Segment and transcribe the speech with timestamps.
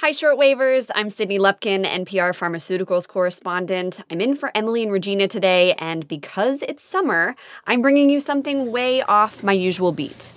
[0.00, 0.90] Hi, shortwavers.
[0.94, 4.02] I'm Sydney Lupkin, NPR pharmaceuticals correspondent.
[4.10, 7.36] I'm in for Emily and Regina today, and because it's summer,
[7.66, 10.32] I'm bringing you something way off my usual beat.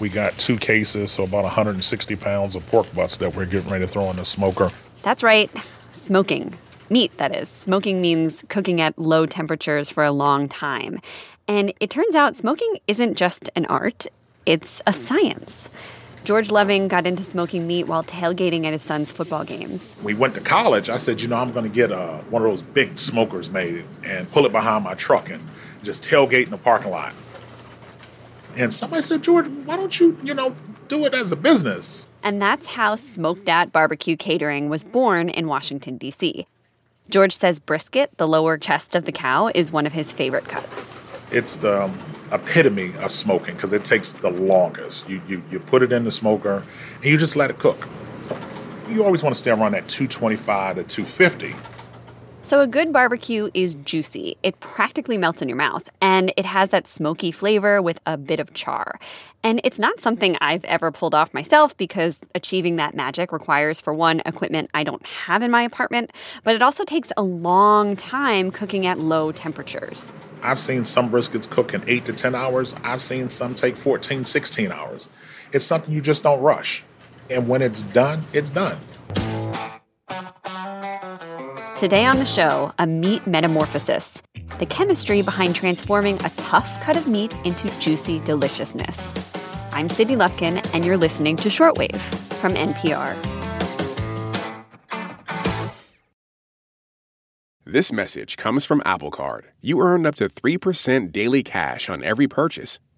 [0.00, 3.86] We got two cases, so about 160 pounds of pork butts that we're getting ready
[3.86, 4.70] to throw in the smoker.
[5.02, 5.50] That's right,
[5.90, 6.54] smoking.
[6.90, 7.48] Meat, that is.
[7.48, 11.00] Smoking means cooking at low temperatures for a long time.
[11.48, 14.06] And it turns out smoking isn't just an art,
[14.44, 15.70] it's a science.
[16.24, 19.96] George Loving got into smoking meat while tailgating at his son's football games.
[20.02, 20.90] We went to college.
[20.90, 23.84] I said, you know, I'm going to get uh, one of those big smokers made
[24.04, 25.42] and pull it behind my truck and
[25.82, 27.14] just tailgate in the parking lot.
[28.56, 30.54] And somebody said, George, why don't you, you know,
[30.88, 32.06] do it as a business?
[32.22, 36.46] And that's how Smoked at Barbecue Catering was born in Washington, D.C.
[37.08, 40.92] George says brisket, the lower chest of the cow, is one of his favorite cuts.
[41.32, 41.98] It's the um,
[42.32, 45.08] epitome of smoking because it takes the longest.
[45.08, 46.64] You, you, you put it in the smoker
[46.96, 47.88] and you just let it cook.
[48.88, 51.54] You always want to stay around that 225 to 250.
[52.50, 54.36] So, a good barbecue is juicy.
[54.42, 58.40] It practically melts in your mouth, and it has that smoky flavor with a bit
[58.40, 58.98] of char.
[59.44, 63.94] And it's not something I've ever pulled off myself because achieving that magic requires, for
[63.94, 66.10] one, equipment I don't have in my apartment,
[66.42, 70.12] but it also takes a long time cooking at low temperatures.
[70.42, 72.74] I've seen some briskets cook in 8 to 10 hours.
[72.82, 75.08] I've seen some take 14, 16 hours.
[75.52, 76.82] It's something you just don't rush.
[77.30, 78.78] And when it's done, it's done.
[81.80, 84.20] Today on the show, a meat metamorphosis
[84.58, 89.14] the chemistry behind transforming a tough cut of meat into juicy deliciousness.
[89.72, 91.98] I'm Sydney Lupkin, and you're listening to Shortwave
[92.34, 93.16] from NPR.
[97.64, 99.46] This message comes from Apple Card.
[99.62, 102.78] You earn up to 3% daily cash on every purchase.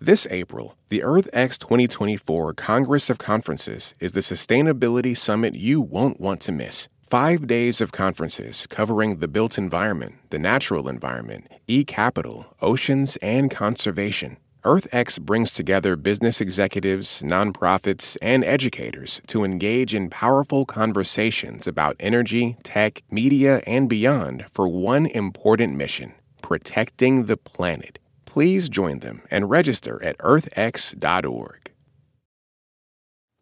[0.00, 6.40] this April, the EarthX 2024 Congress of Conferences is the sustainability summit you won't want
[6.42, 6.88] to miss.
[7.02, 13.50] Five days of conferences covering the built environment, the natural environment, e capital, oceans, and
[13.50, 14.36] conservation.
[14.64, 22.56] EarthX brings together business executives, nonprofits, and educators to engage in powerful conversations about energy,
[22.62, 27.98] tech, media, and beyond for one important mission protecting the planet
[28.34, 31.70] please join them and register at earthx.org.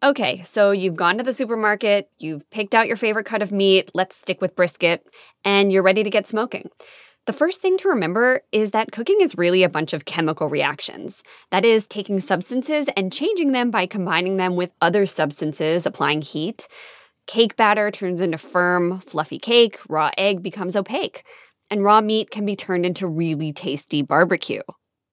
[0.03, 3.89] Okay, so you've gone to the supermarket, you've picked out your favorite cut of meat,
[3.95, 5.03] let's stick with brisket,
[5.43, 6.69] and you're ready to get smoking.
[7.25, 11.23] The first thing to remember is that cooking is really a bunch of chemical reactions.
[11.49, 16.67] That is, taking substances and changing them by combining them with other substances, applying heat.
[17.25, 21.23] Cake batter turns into firm, fluffy cake, raw egg becomes opaque,
[21.71, 24.61] and raw meat can be turned into really tasty barbecue.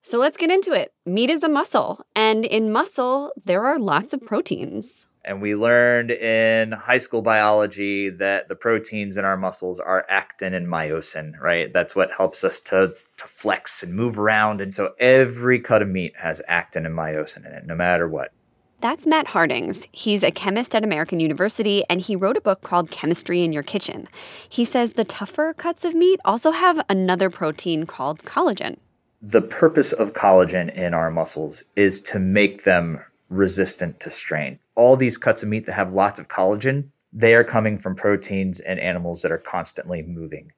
[0.03, 0.91] So let's get into it.
[1.05, 4.29] Meat is a muscle, and in muscle, there are lots of mm-hmm.
[4.29, 5.07] proteins.
[5.23, 10.55] And we learned in high school biology that the proteins in our muscles are actin
[10.55, 11.71] and myosin, right?
[11.71, 14.59] That's what helps us to, to flex and move around.
[14.59, 18.31] And so every cut of meat has actin and myosin in it, no matter what.
[18.79, 19.87] That's Matt Hartings.
[19.91, 23.61] He's a chemist at American University, and he wrote a book called Chemistry in Your
[23.61, 24.07] Kitchen.
[24.49, 28.77] He says the tougher cuts of meat also have another protein called collagen
[29.21, 34.59] the purpose of collagen in our muscles is to make them resistant to strain.
[34.75, 38.59] All these cuts of meat that have lots of collagen, they are coming from proteins
[38.59, 40.51] and animals that are constantly moving,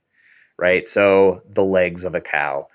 [0.58, 0.88] right?
[0.88, 2.68] So the legs of a cow,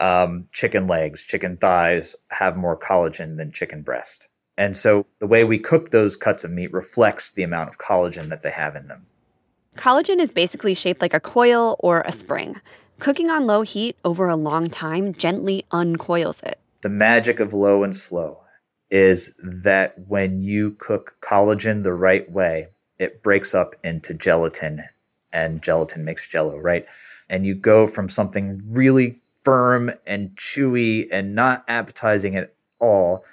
[0.00, 4.28] um, chicken legs, chicken thighs have more collagen than chicken breast.
[4.58, 8.30] And so the way we cook those cuts of meat reflects the amount of collagen
[8.30, 9.06] that they have in them.
[9.76, 12.60] Collagen is basically shaped like a coil or a spring.
[12.98, 16.58] Cooking on low heat over a long time gently uncoils it.
[16.80, 18.40] The magic of low and slow
[18.90, 24.84] is that when you cook collagen the right way, it breaks up into gelatin
[25.32, 26.86] and gelatin makes jello, right?
[27.28, 33.24] And you go from something really firm and chewy and not appetizing at all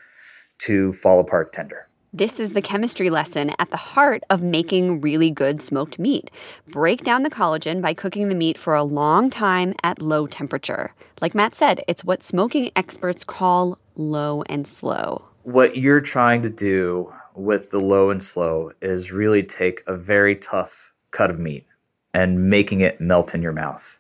[0.59, 1.87] to fall apart tender.
[2.15, 6.29] This is the chemistry lesson at the heart of making really good smoked meat.
[6.67, 10.93] Break down the collagen by cooking the meat for a long time at low temperature.
[11.21, 15.25] Like Matt said, it's what smoking experts call low and slow.
[15.41, 20.35] What you're trying to do with the low and slow is really take a very
[20.35, 21.65] tough cut of meat
[22.13, 23.97] and making it melt in your mouth.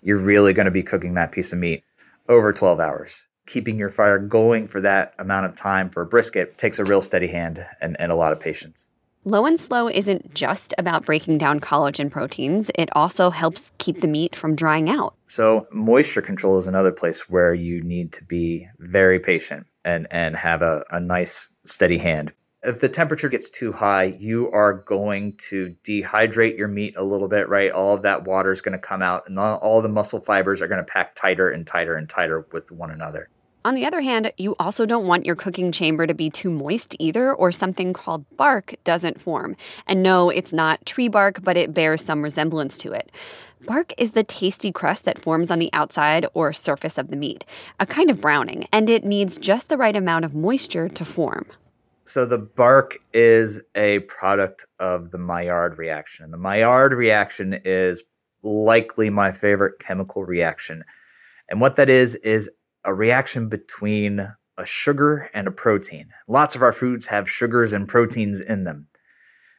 [0.00, 1.82] You're really going to be cooking that piece of meat
[2.28, 6.58] over 12 hours keeping your fire going for that amount of time for a brisket
[6.58, 8.90] takes a real steady hand and, and a lot of patience.
[9.24, 14.06] Low and slow isn't just about breaking down collagen proteins, it also helps keep the
[14.06, 15.14] meat from drying out.
[15.26, 20.36] So, moisture control is another place where you need to be very patient and, and
[20.36, 22.34] have a, a nice, steady hand.
[22.62, 27.26] If the temperature gets too high, you are going to dehydrate your meat a little
[27.26, 27.72] bit, right?
[27.72, 30.62] All of that water is going to come out, and all, all the muscle fibers
[30.62, 33.28] are going to pack tighter and tighter and tighter with one another.
[33.66, 36.94] On the other hand, you also don't want your cooking chamber to be too moist
[37.00, 39.56] either, or something called bark doesn't form.
[39.88, 43.10] And no, it's not tree bark, but it bears some resemblance to it.
[43.62, 47.44] Bark is the tasty crust that forms on the outside or surface of the meat,
[47.80, 51.46] a kind of browning, and it needs just the right amount of moisture to form.
[52.04, 56.22] So the bark is a product of the Maillard reaction.
[56.22, 58.04] And The Maillard reaction is
[58.44, 60.84] likely my favorite chemical reaction.
[61.48, 62.48] And what that is is
[62.86, 66.08] a reaction between a sugar and a protein.
[66.28, 68.86] Lots of our foods have sugars and proteins in them.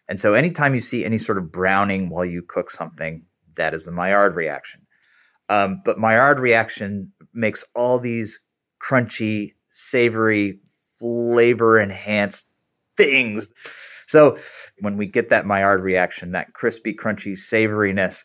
[0.07, 3.25] And so anytime you see any sort of browning while you cook something,
[3.55, 4.87] that is the Maillard reaction.
[5.49, 8.39] Um, but Maillard reaction makes all these
[8.81, 10.59] crunchy, savory,
[10.97, 12.47] flavor enhanced
[12.95, 13.51] things.
[14.07, 14.37] So
[14.79, 18.23] when we get that Maillard reaction, that crispy, crunchy savoriness,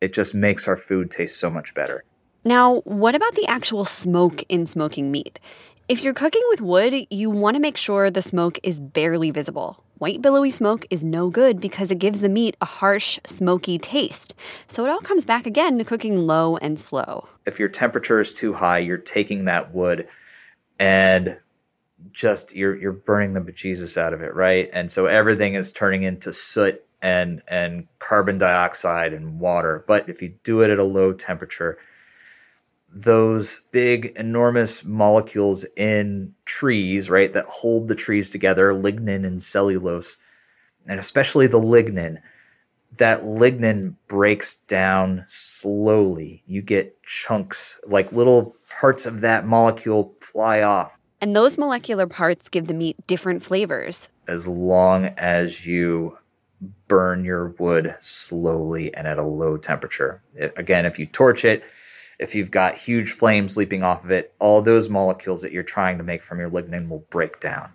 [0.00, 2.04] it just makes our food taste so much better.
[2.46, 5.40] Now, what about the actual smoke in smoking meat?
[5.88, 9.82] If you're cooking with wood, you want to make sure the smoke is barely visible.
[9.96, 14.34] White billowy smoke is no good because it gives the meat a harsh, smoky taste.
[14.66, 17.28] So it all comes back again to cooking low and slow.
[17.46, 20.06] If your temperature is too high, you're taking that wood
[20.78, 21.38] and
[22.12, 24.68] just you're you're burning the bejesus out of it, right?
[24.72, 29.82] And so everything is turning into soot and and carbon dioxide and water.
[29.86, 31.78] But if you do it at a low temperature,
[32.94, 40.16] those big, enormous molecules in trees, right, that hold the trees together, lignin and cellulose,
[40.86, 42.18] and especially the lignin,
[42.96, 46.44] that lignin breaks down slowly.
[46.46, 50.96] You get chunks, like little parts of that molecule fly off.
[51.20, 54.08] And those molecular parts give the meat different flavors.
[54.28, 56.18] As long as you
[56.86, 60.22] burn your wood slowly and at a low temperature.
[60.34, 61.64] It, again, if you torch it,
[62.18, 65.98] if you've got huge flames leaping off of it, all those molecules that you're trying
[65.98, 67.72] to make from your lignin will break down.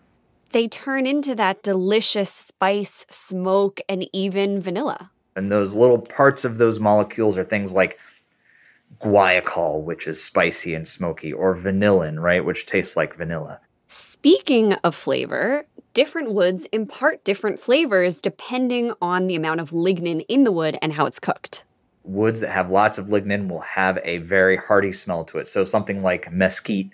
[0.52, 5.12] They turn into that delicious spice, smoke, and even vanilla.
[5.36, 8.00] And those little parts of those molecules are things like
[9.02, 13.60] guaiacol, which is spicy and smoky, or vanillin, right, which tastes like vanilla.
[13.88, 20.44] Speaking of flavor, different woods impart different flavors depending on the amount of lignin in
[20.44, 21.64] the wood and how it's cooked
[22.10, 25.48] woods that have lots of lignin will have a very hearty smell to it.
[25.48, 26.92] So something like mesquite.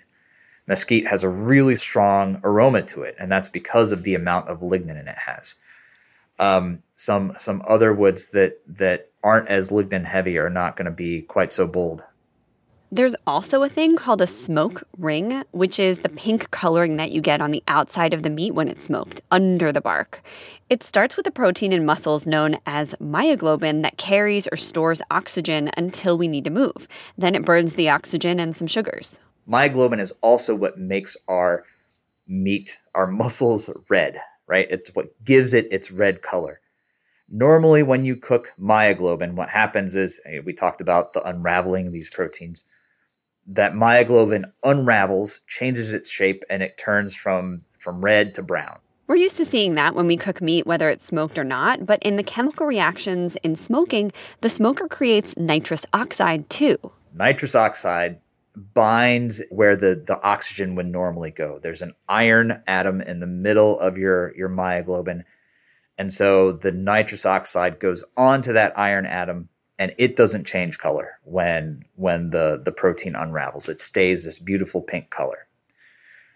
[0.66, 4.60] Mesquite has a really strong aroma to it, and that's because of the amount of
[4.60, 5.54] lignin it has.
[6.38, 10.90] Um, some some other woods that that aren't as lignin heavy are not going to
[10.90, 12.02] be quite so bold.
[12.92, 17.20] There's also a thing called a smoke ring, which is the pink coloring that you
[17.20, 20.22] get on the outside of the meat when it's smoked, under the bark.
[20.70, 25.68] It starts with a protein in muscles known as myoglobin that carries or stores oxygen
[25.76, 26.86] until we need to move.
[27.18, 29.18] Then it burns the oxygen and some sugars.
[29.48, 31.64] Myoglobin is also what makes our
[32.28, 34.68] meat, our muscles red, right?
[34.70, 36.60] It's what gives it its red color.
[37.28, 41.92] Normally, when you cook myoglobin, what happens is eh, we talked about the unraveling of
[41.92, 42.62] these proteins
[43.48, 48.78] that myoglobin unravels, changes its shape, and it turns from from red to brown.
[49.06, 52.02] We're used to seeing that when we cook meat, whether it's smoked or not, but
[52.02, 54.10] in the chemical reactions in smoking,
[54.40, 56.76] the smoker creates nitrous oxide too.
[57.14, 58.18] Nitrous oxide
[58.56, 61.60] binds where the, the oxygen would normally go.
[61.62, 65.22] There's an iron atom in the middle of your, your myoglobin.
[65.96, 71.18] And so the nitrous oxide goes onto that iron atom and it doesn't change color
[71.24, 75.46] when when the the protein unravels it stays this beautiful pink color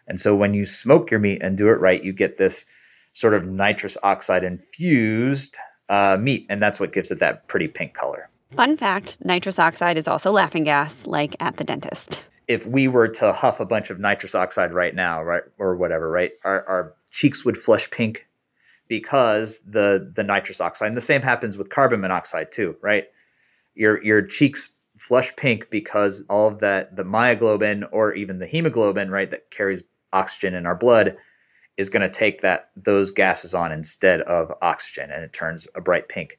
[0.07, 2.65] and so when you smoke your meat and do it right you get this
[3.13, 5.57] sort of nitrous oxide infused
[5.89, 9.99] uh, meat and that's what gives it that pretty pink color fun fact nitrous oxide
[9.99, 13.91] is also laughing gas like at the dentist if we were to huff a bunch
[13.91, 18.27] of nitrous oxide right now right or whatever right our, our cheeks would flush pink
[18.91, 20.89] because the the nitrous oxide.
[20.89, 23.05] And the same happens with carbon monoxide too, right?
[23.81, 29.11] Your your cheeks flush pink because all of that the myoglobin or even the hemoglobin,
[29.11, 29.83] right, that carries
[30.13, 31.17] oxygen in our blood
[31.79, 35.81] is going to take that those gases on instead of oxygen and it turns a
[35.81, 36.39] bright pink.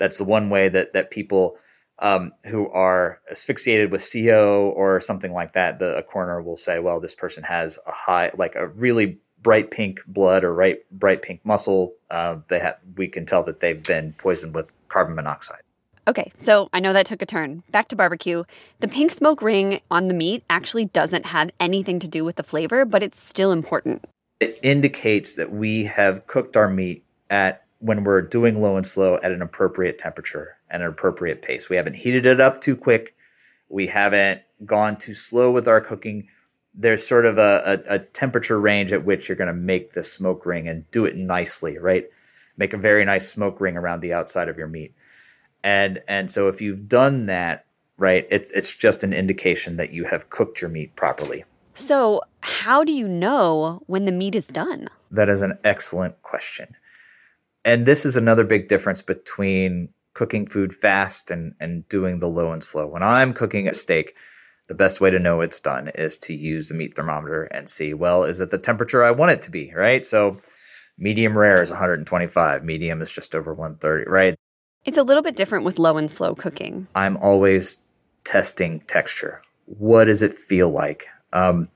[0.00, 1.56] That's the one way that that people
[2.00, 6.80] um, who are asphyxiated with CO or something like that, the a coroner will say,
[6.80, 11.22] well, this person has a high, like a really bright pink blood or right bright
[11.22, 11.94] pink muscle.
[12.10, 15.62] Uh, they have we can tell that they've been poisoned with carbon monoxide.
[16.08, 17.62] Okay, so I know that took a turn.
[17.70, 18.42] Back to barbecue.
[18.80, 22.42] The pink smoke ring on the meat actually doesn't have anything to do with the
[22.42, 24.04] flavor, but it's still important.
[24.40, 29.18] It indicates that we have cooked our meat at when we're doing low and slow
[29.22, 31.68] at an appropriate temperature and an appropriate pace.
[31.68, 33.14] We haven't heated it up too quick.
[33.68, 36.26] We haven't gone too slow with our cooking.
[36.74, 40.02] There's sort of a, a, a temperature range at which you're going to make the
[40.02, 42.06] smoke ring and do it nicely, right?
[42.56, 44.94] Make a very nice smoke ring around the outside of your meat
[45.62, 47.66] and and so if you've done that
[47.96, 51.44] right it's it's just an indication that you have cooked your meat properly.
[51.74, 54.88] So how do you know when the meat is done?
[55.10, 56.76] That is an excellent question.
[57.64, 62.52] And this is another big difference between cooking food fast and and doing the low
[62.52, 62.86] and slow.
[62.86, 64.14] When i'm cooking a steak
[64.68, 67.92] the best way to know it's done is to use a meat thermometer and see
[67.92, 70.04] well is it the temperature i want it to be right?
[70.06, 70.38] So
[70.98, 74.36] medium rare is 125 medium is just over 130 right
[74.84, 76.86] it's a little bit different with low and slow cooking.
[76.94, 77.78] I'm always
[78.24, 79.42] testing texture.
[79.66, 81.08] What does it feel like?
[81.32, 81.68] Um,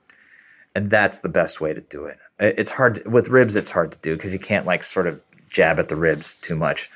[0.75, 2.19] and that's the best way to do it.
[2.39, 3.57] It's hard to, with ribs.
[3.57, 6.55] It's hard to do because you can't like sort of jab at the ribs too
[6.55, 6.91] much.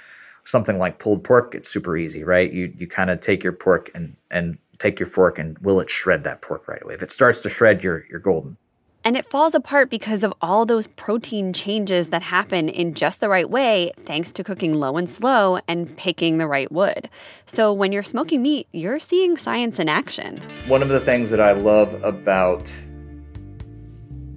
[0.44, 2.52] Something like pulled pork, it's super easy, right?
[2.52, 5.88] You you kind of take your pork and and take your fork and will it
[5.90, 6.94] shred that pork right away?
[6.94, 8.56] If it starts to shred, you're you're golden.
[9.02, 13.30] And it falls apart because of all those protein changes that happen in just the
[13.30, 17.09] right way, thanks to cooking low and slow and picking the right wood.
[17.47, 20.42] So when you're smoking meat, you're seeing science in action.
[20.66, 22.71] One of the things that I love about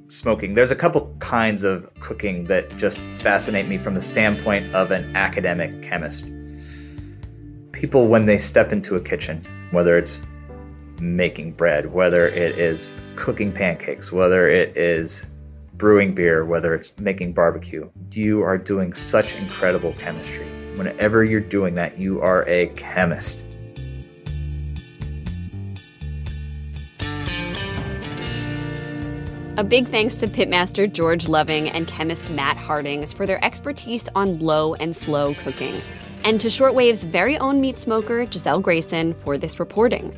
[0.07, 4.91] smoking, there's a couple kinds of cooking that just fascinate me from the standpoint of
[4.91, 6.31] an academic chemist.
[7.73, 10.19] People, when they step into a kitchen, whether it's
[11.01, 15.25] making bread, whether it is cooking pancakes, whether it is
[15.73, 20.47] brewing beer, whether it's making barbecue, you are doing such incredible chemistry.
[20.75, 23.43] Whenever you're doing that, you are a chemist.
[29.55, 34.39] A big thanks to pitmaster George Loving and chemist Matt Hartings for their expertise on
[34.39, 35.79] low and slow cooking,
[36.23, 40.17] and to Shortwave's very own meat smoker, Gisele Grayson, for this reporting.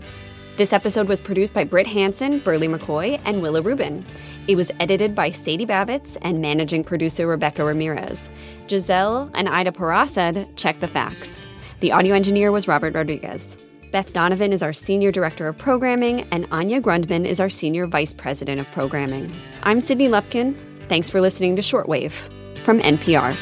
[0.58, 4.06] This episode was produced by Brit Hanson, Burleigh McCoy, and Willa Rubin.
[4.48, 8.30] It was edited by Sadie Babits and managing producer Rebecca Ramirez.
[8.68, 11.46] Gisele and Ida Parasad check the facts.
[11.82, 13.58] The audio engineer was Robert Rodriguez.
[13.92, 18.14] Beth Donovan is our Senior Director of Programming, and Anya Grundmann is our Senior Vice
[18.14, 19.34] President of Programming.
[19.64, 20.56] I'm Sydney Lupkin.
[20.88, 22.14] Thanks for listening to Shortwave
[22.60, 23.36] from NPR.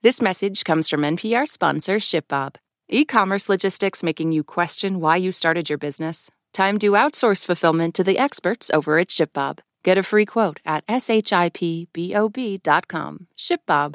[0.00, 2.54] This message comes from NPR sponsor ShipBob.
[2.88, 6.30] E commerce logistics making you question why you started your business?
[6.52, 9.58] Time to outsource fulfillment to the experts over at ShipBob.
[9.82, 11.66] Get a free quote at shipbob.com.
[13.36, 13.94] ShipBob.